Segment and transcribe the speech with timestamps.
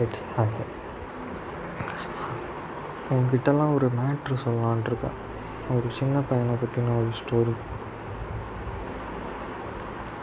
[0.00, 0.68] It's happen
[3.10, 5.18] உங்ககிட்டலாம் ஒரு matter சொல்லலான்ட்ருக்கேன்
[5.70, 7.52] ஒரு சின்ன பையனை பற்றின ஒரு ஸ்டோரி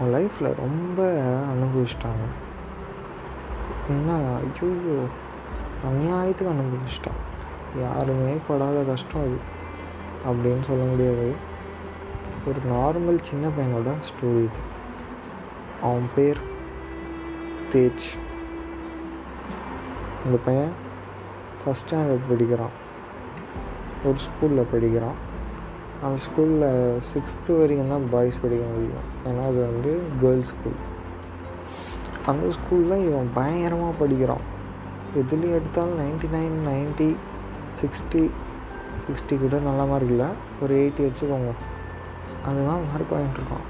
[0.00, 1.22] அவன் லைஃப்பில் ரொம்ப
[1.54, 2.26] அனுபவிச்சிட்டாங்க.
[3.88, 4.12] என்ன?
[4.12, 5.04] ஐயோ
[5.90, 7.20] அநியாயத்துக்கு அனுபவிச்சிட்டான்.
[7.80, 9.36] யாருமே படாத கஷ்டம் அது.
[10.30, 11.34] அப்படின்னு சொல்ல முடியாது.
[12.46, 14.58] ஒரு நார்மல் சின்ன பையனோட ஸ்டோரி இது.
[15.82, 16.38] அவன் பேர்
[17.72, 18.25] தேஜ்.
[20.26, 20.72] அந்த பையன்
[21.58, 22.74] ஃபஸ்ட் ஸ்டாண்டர்ட் படிக்கிறான்.
[24.04, 25.16] ஒரு ஸ்கூலில் படிக்கிறான்.
[26.04, 26.66] அந்த ஸ்கூலில்
[27.10, 29.06] சிக்ஸ்த்து வரைக்கும் தான் பாய்ஸ் படிக்க முடியும்.
[29.28, 30.78] ஏன்னா அது வந்து கேர்ள்ஸ் ஸ்கூல்
[32.30, 34.44] அந்த ஸ்கூலில் இவன் பயங்கரமாக படிக்கிறான்.
[35.20, 37.10] எதுலேயும் எடுத்தாலும் ninety nine ninety
[37.80, 38.22] sixty
[39.04, 40.28] sixty கூட நல்ல மார்க் இல்லை.
[40.62, 41.52] ஒரு எயிட்டி வச்சுக்கோங்க.
[42.48, 43.66] அதுதான் மார்க் வாங்கிட்டுருக்கான்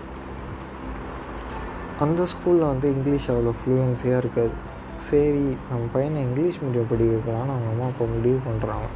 [2.05, 4.57] அந்த ஸ்கூலில் வந்து இங்கிலீஷ் அவ்வளோ ஃப்ளூயன்சியாக இருக்காது.
[4.97, 8.87] சரி நம்ம பையனை இங்கிலீஷ் மீடியம் படிக்க வைக்கலான்னு அவங்க அம்மா அப்பா முடிவு பண்ணுறாங்க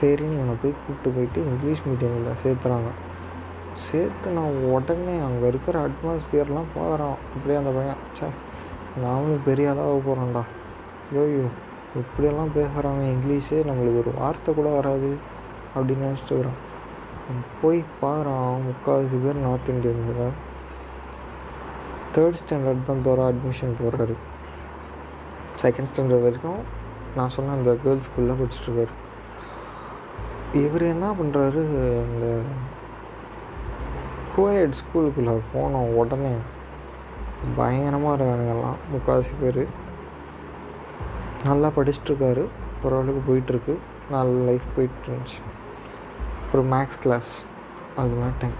[0.00, 2.90] சரின்னு இவனை போய் கூப்பிட்டு போயிட்டு இங்கிலீஷ் மீடியமில் சேர்த்துறாங்க.
[3.74, 8.26] சேர்த்து நான் உடனே அங்கே இருக்கிற அட்மாஸ்ஃபியர்லாம் பார்க்குறான் அப்படியே அந்த பையன் சே
[9.02, 10.42] நானும் பெரிய அளவு போகிறேன்டா
[11.12, 11.44] ஐயோ
[11.96, 15.16] இப்படியெல்லாம் பேசுகிறாங்க இங்கிலீஷே நம்மளுக்கு ஒரு வார்த்தை கூட வராது
[15.76, 16.48] அப்படின்னு நினச்சிட்டு
[17.62, 20.30] போய் பார்க்குறான் முக்கால்வாசி பேர் நார்த் இந்தியன்ஸுங்க
[22.14, 24.14] தேர்ட் ஸ்டாண்டர்ட் தான் தோற அட்மிஷன் போடுறாரு.
[25.62, 26.60] செகண்ட் ஸ்டாண்டர்ட் வரைக்கும்
[27.16, 28.94] நான் சொன்ன அந்த கேர்ள்ஸ் ஸ்கூலில் படிச்சுட்ருக்காரு
[30.62, 31.60] இவர் என்ன பண்ணுறாரு
[32.10, 32.26] இந்த
[34.34, 36.32] கோயட் ஸ்கூலுக்குள்ளே போனோம் உடனே
[37.56, 39.62] பயங்கரமாக இருக்கானுங்கெல்லாம் முக்கால்வாசி பேர்.
[41.48, 42.44] நல்லா படிச்சுட்ருக்காரு
[42.84, 43.74] ஓரளவுக்கு போயிட்டுருக்கு.
[44.14, 45.40] நல்ல லைஃப் போயிட்டு இருந்துச்சு.
[46.52, 47.32] ஒரு மேக்ஸ் கிளாஸ்
[48.02, 48.58] அது மாதிரி டைம்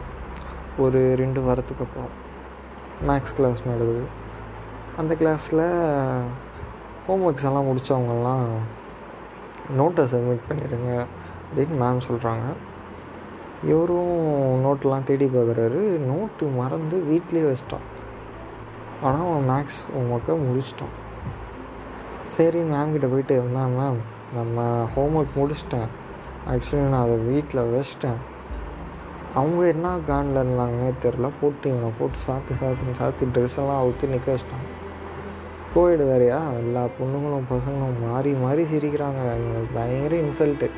[0.84, 2.12] ஒரு ரெண்டு வாரத்துக்கு அப்புறம்.
[3.09, 4.05] மேக்ஸ் கிளாஸ் நடக்குது.
[5.01, 5.64] அந்த கிளாஸில்
[7.07, 8.45] ஹோம் ஒர்க்ஸ் எல்லாம் முடித்தவங்கெல்லாம்
[9.79, 10.91] நோட்டை சப்மிட் பண்ணிடுங்க
[11.47, 12.47] அப்படின்னு மேம் சொல்கிறாங்க
[13.70, 14.14] இவரும்
[14.64, 15.80] நோட்டெலாம் தேடி பார்க்குறாரு
[16.11, 17.86] நோட்டு மறந்து வீட்லேயே வச்சிட்டான்
[19.07, 20.95] ஆனால் அவன் மேக்ஸ் ஹோம் ஒர்க்கை முடிச்சிட்டான்.
[22.36, 24.01] சரி மேம் கிட்ட போயிட்டு மேம் மேம்
[24.36, 25.89] நம்ம ஹோம் ஒர்க் முடிச்சிட்டேன்.
[26.53, 28.20] ஆக்சுவலி நான் அதை வீட்டில் வச்சிட்டேன்.
[29.35, 34.29] அவங்க என்ன காண்டில் இருந்தாங்கன்னே தெரில போட்டு இவனை போட்டு சாத்து சாத்துன்னு சாத்தி ட்ரெஸ் எல்லாம் அவுத்து நிற்க
[34.33, 34.67] வச்சிட்டான்.
[35.75, 39.21] கோவிடு வேறையா எல்லா பொண்ணுங்களும் பசங்களும் மாறி மாறி சிரிக்கிறாங்க.
[39.41, 40.69] இவனுக்கு பயங்கர இன்சல்ட்டு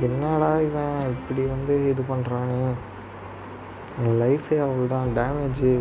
[0.00, 2.62] என்னடா இவன் இப்படி வந்து இது பண்ணுறானே
[4.22, 5.72] லைஃபே அவ்வளோதான் டேமேஜு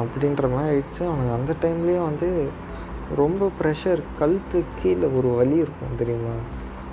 [0.00, 1.02] அப்படின்ற மாதிரி ஆயிடுச்சு.
[1.08, 2.28] அவனுக்கு அந்த டைம்லேயே வந்து
[3.16, 6.36] ரொம்ப ப்ரெஷர் கழுத்து கீழே ஒரு வலி இருக்கும் தெரியுமா?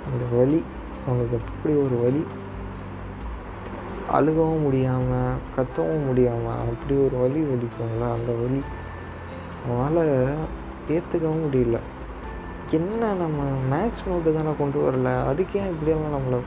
[0.08, 0.60] அந்த வலி.
[1.06, 2.24] அவனுக்கு அப்படி ஒரு வலி.
[4.12, 8.62] அழுகவும் முடியாமல் கத்தவும் முடியாமல் அப்படி ஒரு வழி வலிக்கும்ல அந்த வழி
[9.66, 10.36] அவனால்
[10.88, 11.78] ஏற்றுக்கவும் முடியல.
[12.70, 13.42] என்ன நம்ம
[13.76, 15.10] மேக்ஸ் நோட்டு தானே கொண்டு வரல?
[15.30, 16.38] அதுக்கே இப்படியெல்லாம் நம்மளை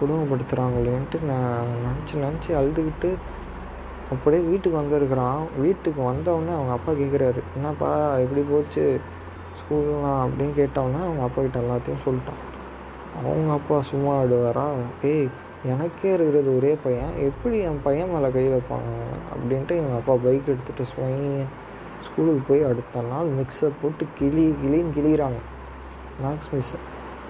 [0.00, 3.14] குடும்பப்படுத்துகிறாங்களேன்ட்டு நான் நினச்சி நினச்சி அழுதுகிட்டு
[4.10, 5.38] அப்படியே வீட்டுக்கு வந்திருக்கிறான்.
[5.58, 9.00] வீட்டுக்கு வந்தவுடனே அவங்க அப்பா கேட்குறாரு என்னப்பா எப்படி போச்சு?
[9.58, 10.26] ஸ்கூல்லாம்?
[10.26, 12.42] அப்படின்னு கேட்டவுடனே அவங்க அப்பா கிட்ட எல்லாத்தையும் சொல்லிட்டான்.
[13.24, 14.66] அவங்க அப்பா சும்மா ஆடுவாரா?
[15.02, 15.28] ஏய்
[15.72, 17.12] எனக்கே இருக்கிறது ஒரே பையன்.
[17.28, 18.90] எப்படி என் பையன் மேலே கை வைப்பாங்க
[19.34, 21.20] அப்படின்ட்டு எங்கள் அப்பா பைக் எடுத்துகிட்டு போய்
[22.06, 25.38] ஸ்கூலுக்கு போய் அடுத்த நாள் மிக்ஸை போட்டு கிளி கிளின்னு கிளிகிறாங்க
[26.24, 26.74] மேக்ஸ் மிஸ்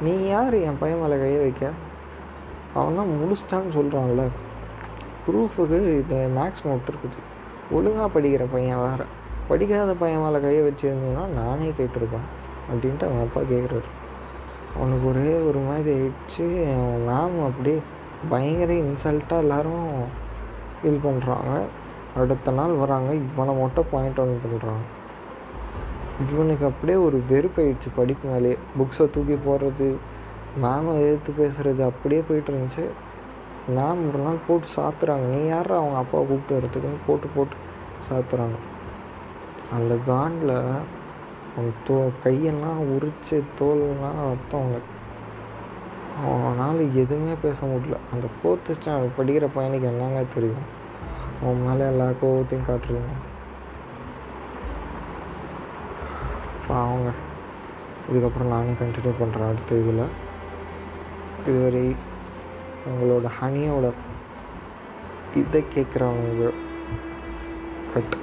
[0.03, 1.71] நீ யார் என் பையன் மேலே கையை வைக்க?
[2.75, 4.25] அவன் தான் முடிச்சிட்டான்னு சொல்கிறான்ல
[5.27, 7.21] ப்ரூஃபுக்கு இது மேக்ஸ் நோட் இருக்குது.
[7.71, 9.07] ஒழுங்காக படிக்கிற பையன் வேறு.
[9.49, 12.27] படிக்காத பையன் மேலே கையை வச்சுருந்தீங்கன்னா நானே கேட்டிருப்பேன்
[12.71, 13.89] அப்படின்ட்டு அவன் அப்பா கேட்குறாரு
[14.77, 16.45] அவனுக்கு ஒரே ஒரு மாதிரி ஆயிடுச்சு.
[16.75, 17.79] அவன் மேம் அப்படியே
[18.31, 19.89] பயங்கர இன்சல்ட்டாக எல்லோரும்
[20.77, 21.53] ஃபீல் பண்ணுறாங்க
[22.17, 24.85] அடுத்த நாள் வராங்க இவனை மட்டும் பாயிண்ட் அவுட் பண்ணுறாங்க
[26.33, 28.59] இவனுக்கு அப்படியே ஒரு வெறுப்பாயிடுச்சு படிப்பு மேலே.
[28.79, 29.89] புக்ஸை தூக்கி போடுறது
[30.63, 32.85] மேமை எதிர்த்து பேசுகிறது அப்படியே போயிட்டு இருந்துச்சு.
[33.77, 35.27] மேம் ஒரு நாள் போட்டு சாத்துறாங்க.
[35.35, 37.57] நீ யார் அவங்க அப்பாவை கூப்பிட்டு வரத்துக்குன்னு போட்டு போட்டு
[38.09, 38.59] சாத்துறாங்க.
[39.73, 40.57] அந்த காண்டில்
[41.57, 44.93] அவன் தோ கையெல்லாம் உரித்து தோல்லாம் ரத்தம் அவனுக்கு.
[46.25, 47.97] அவனால் எதுவுமே பேச முடியல.
[48.13, 50.67] அந்த ஃபோர்த்து ஸ்டாண்டர்ட் படிக்கிற பையனுக்கு என்னங்க தெரியும்?
[51.43, 53.13] அவன் மேலே எல்லா கோவத்தையும் காட்டுறீங்க.
[56.69, 57.11] அவங்க
[58.13, 60.07] இதுக்கப்புறம் நானே கண்டினியூ பண்ணுறேன் அடுத்த இதில்.
[61.47, 61.97] இதுவரை
[62.89, 63.93] உங்களோட ஹனியோட
[65.35, 66.51] இதை கேட்குறவங்க
[67.95, 68.17] கட்.